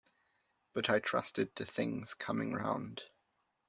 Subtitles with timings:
[0.73, 3.03] But I trusted to things coming round.